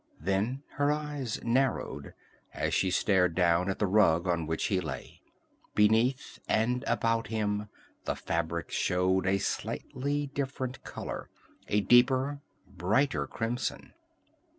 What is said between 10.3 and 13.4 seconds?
different color, a deeper, brighter